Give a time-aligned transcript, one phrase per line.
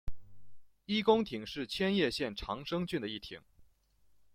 [0.87, 3.39] 一宫町是千叶县长生郡的一町。